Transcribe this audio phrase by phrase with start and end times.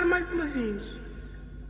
[0.00, 0.82] tentar mais uma vez.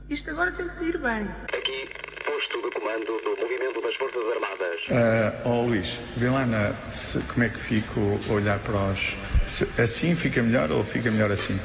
[0.08, 1.28] Isto agora tem que sair bem.
[1.56, 1.88] Aqui,
[2.24, 4.80] posto de comando do movimento das Forças Armadas.
[4.88, 9.16] Uh, oh Luís, vê lá na, se, como é que fico a olhar para os.
[9.46, 11.58] Se, assim fica melhor ou fica melhor assim?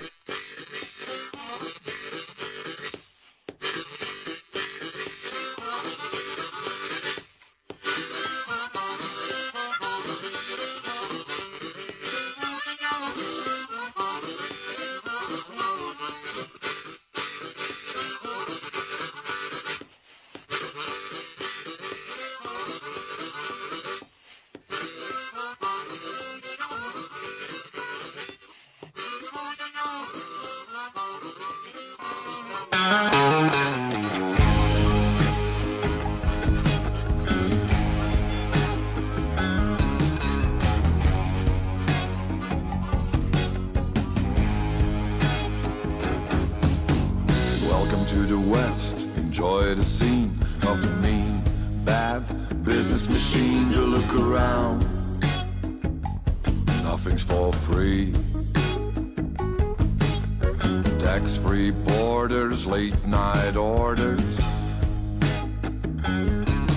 [62.75, 64.19] late night orders,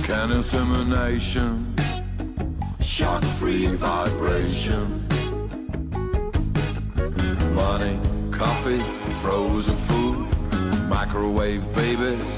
[0.05, 1.75] can insemination,
[2.79, 4.87] shock free vibration,
[7.53, 7.99] money,
[8.31, 8.85] coffee,
[9.23, 10.29] frozen food,
[10.89, 12.31] microwave babies,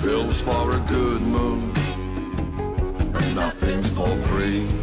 [0.00, 1.74] pills for a good mood.
[3.34, 4.81] nothing's for free.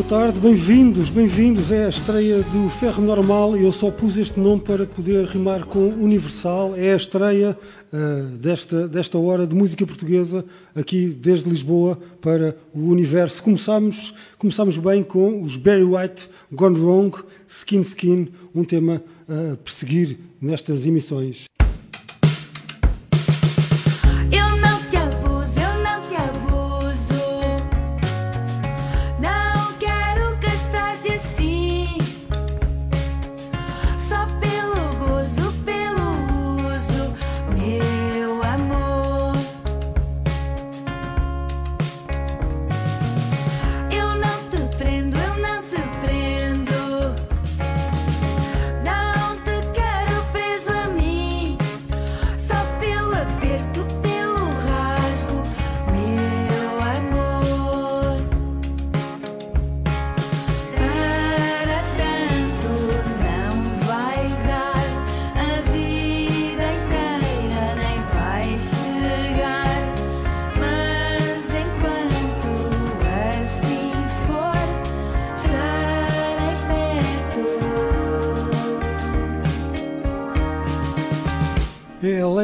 [0.00, 1.70] Boa tarde, bem-vindos, bem-vindos.
[1.70, 5.66] É a estreia do Ferro Normal e eu só pus este nome para poder rimar
[5.66, 6.74] com Universal.
[6.74, 7.54] É a estreia
[7.92, 10.42] uh, desta, desta hora de música portuguesa
[10.74, 13.42] aqui desde Lisboa para o universo.
[13.42, 17.14] Começamos, começamos bem com os Barry White, Gone Wrong,
[17.46, 21.44] Skin Skin, um tema a perseguir nestas emissões.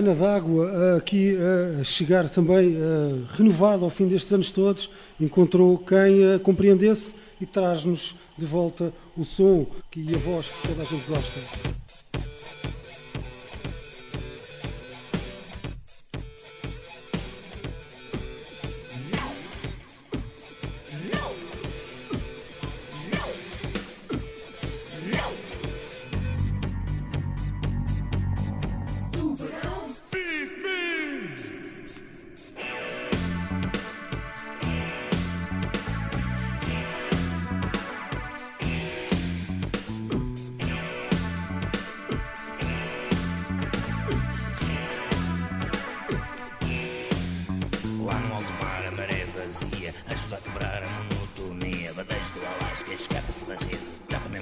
[0.06, 1.36] Helena d'Água, aqui
[1.80, 2.76] a chegar também
[3.36, 4.88] renovada ao fim destes anos todos,
[5.20, 9.66] encontrou quem a compreendesse e traz-nos de volta o som
[9.96, 11.75] e a voz que toda a gente gosta.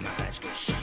[0.05, 0.74] my eyes go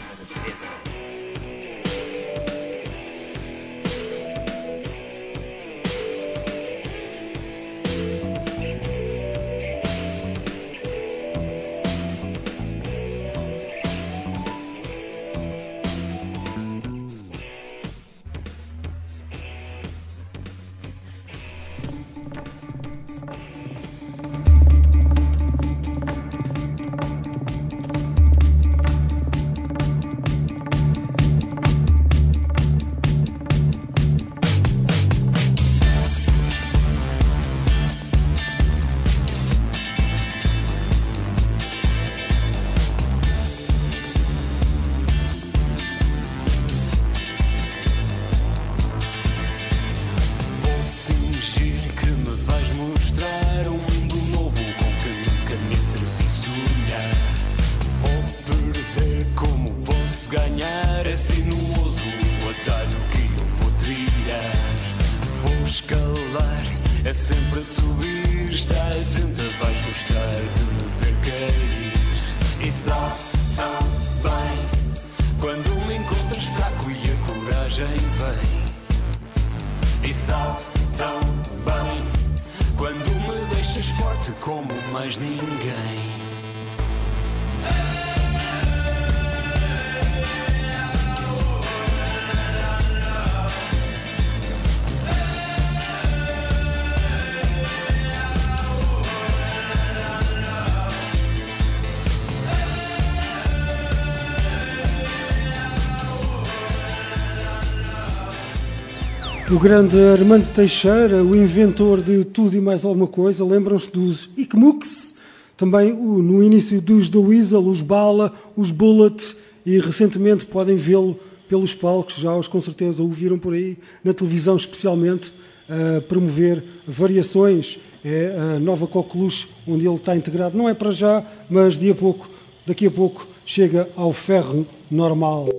[109.51, 115.13] O grande Armando Teixeira, o inventor de tudo e mais alguma coisa, lembram-se dos Ikmux,
[115.57, 121.19] também no início dos The Weasel, os Bala, os Bullet, e recentemente podem vê-lo
[121.49, 125.33] pelos palcos, já os com certeza o viram por aí, na televisão especialmente,
[125.67, 127.77] a promover variações.
[128.05, 130.57] É a nova Coqueluche, onde ele está integrado.
[130.57, 132.29] Não é para já, mas de a pouco,
[132.65, 135.49] daqui a pouco chega ao ferro normal.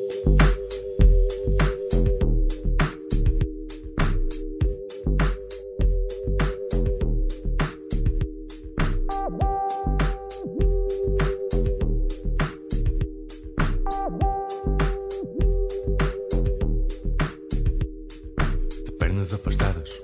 [19.22, 20.02] pernas afastadas.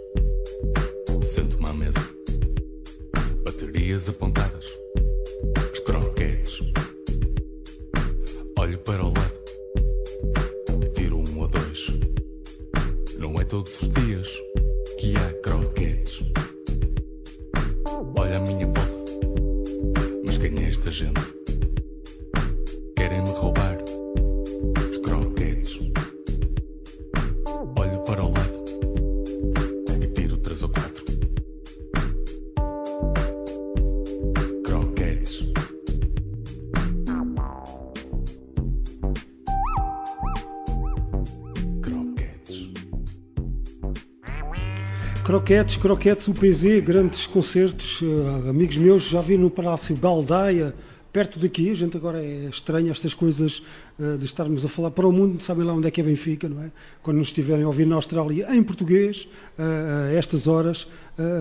[1.22, 2.08] Sento-me à mesa,
[3.44, 4.87] baterias apontadas.
[45.28, 50.74] Croquetes, Croquetes UPZ, grandes concertos, uh, amigos meus, já vi no Palácio Baldaia,
[51.12, 53.62] perto daqui, a gente agora é estranho estas coisas
[53.98, 56.48] uh, de estarmos a falar para o mundo, sabem lá onde é que é Benfica,
[56.48, 56.70] não é?
[57.02, 59.28] Quando nos estiverem a ouvir na Austrália em português,
[59.58, 60.88] uh, a estas horas,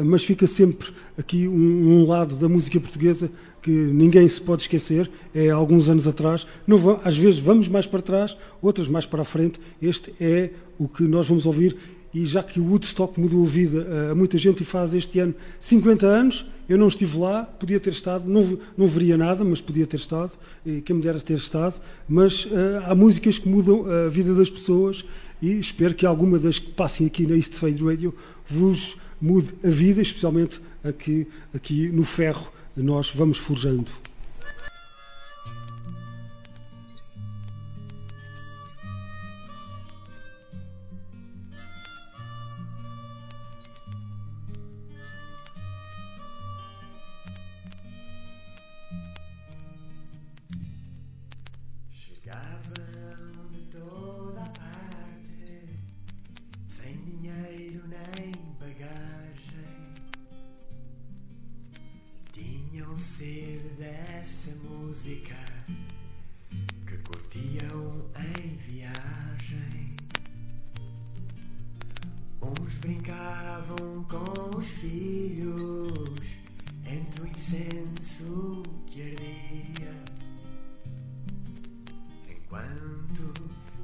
[0.04, 1.54] mas fica sempre aqui um,
[2.02, 3.30] um, lado da música portuguesa
[3.62, 8.02] que ninguém se pode esquecer, é alguns anos atrás, não, às vezes vamos mais para
[8.02, 10.50] trás, outras mais para a frente, este é
[10.80, 11.78] o que nós vamos ouvir
[12.14, 15.36] e já que o Woodstock mudou a vida a muita gente e faz este ano
[15.60, 19.88] 50 anos, eu não estive lá, podia ter estado, não, não veria nada, mas podia
[19.88, 20.32] ter estado,
[20.66, 22.50] e quem me dera ter estado, mas uh,
[22.86, 25.06] há músicas que mudam a vida das pessoas
[25.42, 28.14] e espero que alguma das que passem aqui na East Side Radio
[28.50, 34.07] vos mude a vida, especialmente aqui, aqui no ferro nós vamos forjando.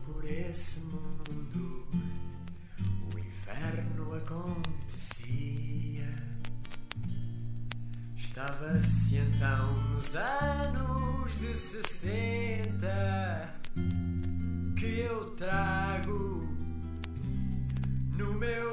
[0.05, 1.87] por esse mundo,
[3.13, 6.15] o inferno acontecia.
[8.15, 13.59] Estava-se então nos anos de 60
[14.77, 16.47] que eu trago
[18.17, 18.72] no meu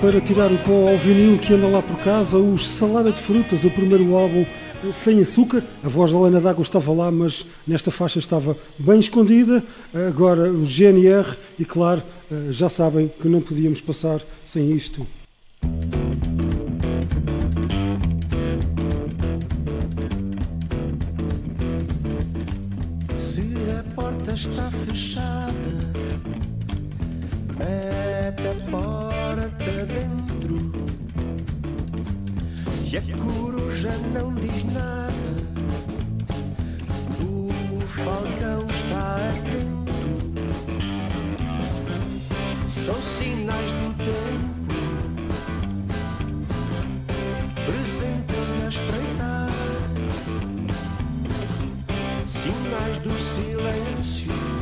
[0.00, 3.64] para tirar o pó ao vinil que anda lá por casa, os Salada de Frutas,
[3.64, 4.46] o primeiro álbum
[4.84, 5.60] eh, sem açúcar.
[5.82, 9.64] A voz da Helena D'Água estava lá, mas nesta faixa estava bem escondida.
[9.92, 15.04] Agora o GNR, e claro, eh, já sabem que não podíamos passar sem isto.
[23.18, 23.42] Se
[23.76, 25.56] a porta está fechada,
[27.56, 30.72] mete a porta dentro.
[32.72, 35.12] Se a coruja não diz nada,
[37.22, 39.92] o falcão está atento.
[42.68, 44.76] São sinais do tempo,
[47.66, 49.50] presentes a espreitar.
[52.26, 54.55] Sinais do silêncio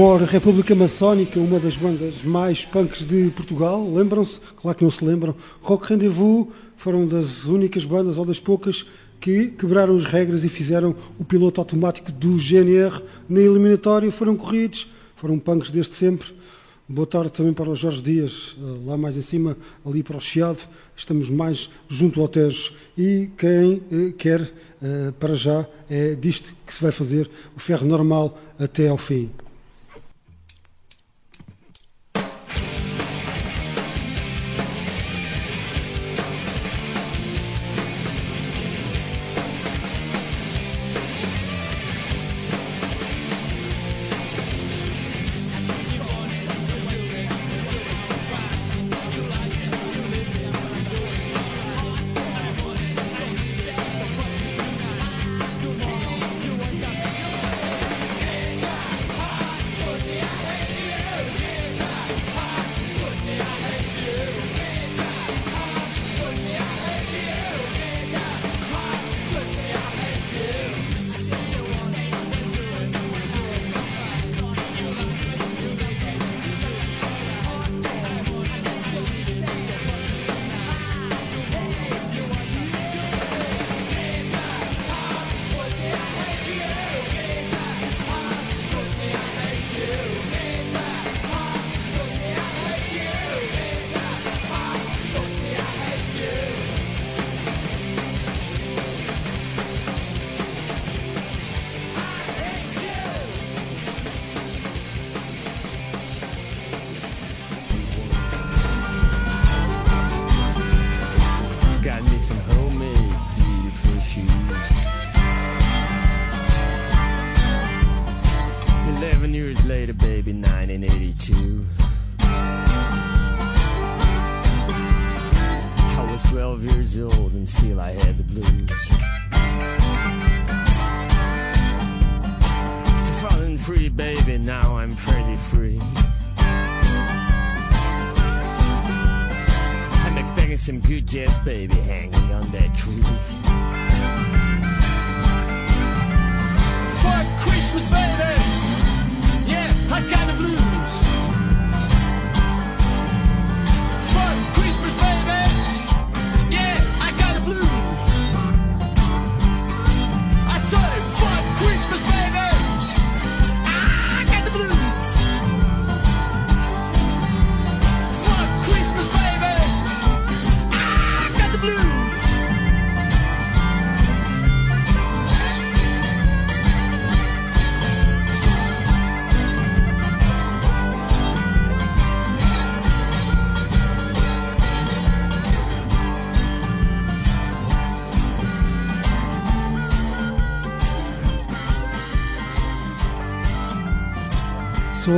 [0.00, 4.40] me a Mor República Maçónica, uma das bandas mais punks de Portugal, lembram-se?
[4.56, 5.34] Claro que não se lembram.
[5.60, 8.86] Rock Rendezvous foram das únicas bandas, ou das poucas,
[9.20, 14.10] que quebraram as regras e fizeram o piloto automático do GNR na eliminatória.
[14.10, 16.28] Foram corridos, foram punks desde sempre.
[16.88, 20.20] Boa tarde também para o Jorge Dias, eh, lá mais em cima, ali para o
[20.20, 20.60] Chiado.
[20.96, 22.72] Estamos mais junto ao Tejo.
[22.96, 24.40] E quem eh, quer,
[24.82, 29.30] eh, para já, é disto que se vai fazer o ferro normal até ao fim.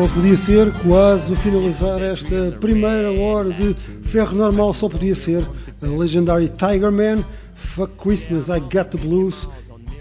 [0.03, 4.73] Só podia ser quase a finalizar esta primeira hora de ferro normal.
[4.73, 5.49] Só podia ser
[5.81, 9.49] a Legendary Tiger Man, Fuck Christmas, I Got the Blues.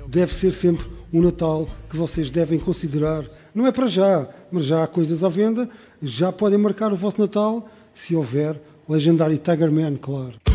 [0.08, 3.26] Deve ser sempre um Natal que vocês devem considerar.
[3.54, 5.70] Não é para já, mas já há coisas à venda.
[6.02, 8.60] Já podem marcar o vosso Natal, se houver
[8.90, 10.51] Legendary Tiger Man, claro.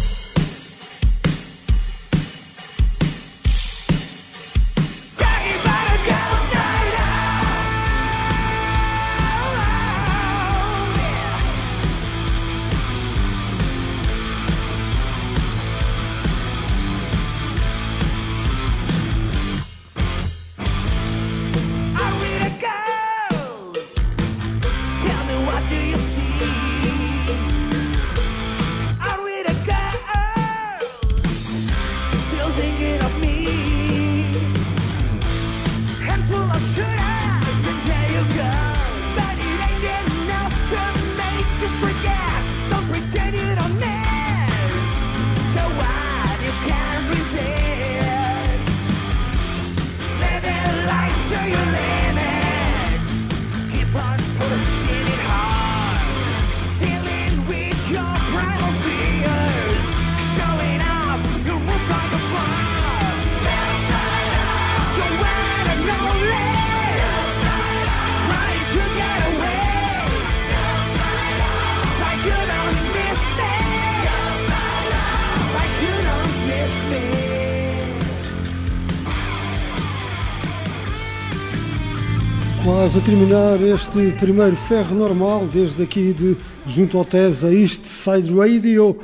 [82.97, 86.35] Quase a terminar este primeiro ferro normal, desde aqui de
[86.67, 88.97] junto ao TES a East Side Radio,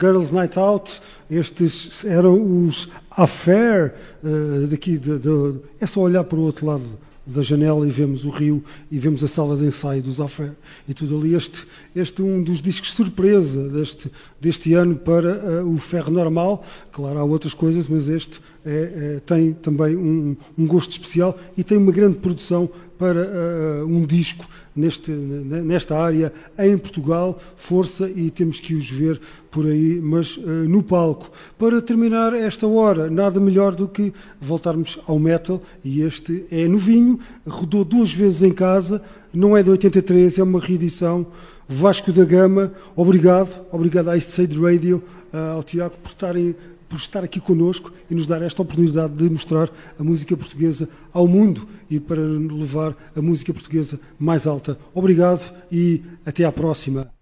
[0.00, 0.98] Girls Night Out.
[1.30, 3.92] Estes eram os Affair,
[4.24, 6.84] eh, daqui de, de- é só olhar para o outro lado
[7.28, 10.52] da janela e vemos o rio e vemos a sala de ensaio dos Affair
[10.88, 11.34] e tudo ali.
[11.34, 14.10] Este, este é um dos discos surpresa deste,
[14.40, 16.64] deste ano para eh, o ferro normal.
[16.90, 21.62] Claro, há outras coisas, mas este é- é- tem também um, um gosto especial e
[21.62, 24.44] tem uma grande produção para eh, um disco
[24.78, 27.38] neste, ne- nesta área em Portugal.
[27.56, 31.30] Força e temos que os ver por aí, mas eh, no palco.
[31.58, 37.18] Para terminar esta hora, nada melhor do que voltarmos ao metal e este é novinho,
[37.46, 41.26] rodou duas vezes em casa, não é de 83, é uma reedição.
[41.68, 46.54] Vasco da Gama, obrigado, obrigado à East Side Radio, ah, ao Tiago por estarem
[46.88, 51.26] por estar aqui connosco e nos dar esta oportunidade de mostrar a música portuguesa ao
[51.26, 54.78] mundo e para levar a música portuguesa mais alta.
[54.94, 57.17] Obrigado e até à próxima.